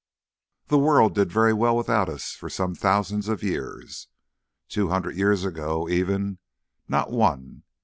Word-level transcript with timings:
"The 0.69 0.79
world 0.79 1.13
did 1.13 1.31
very 1.31 1.53
well 1.53 1.77
without 1.77 2.09
us 2.09 2.31
for 2.31 2.49
some 2.49 2.73
thousands 2.73 3.27
of 3.27 3.43
years. 3.43 4.07
Two 4.67 4.87
hundred 4.89 5.15
years 5.15 5.45
ago 5.45 5.87
even 5.89 6.39
not 6.87 7.11
one! 7.11 7.61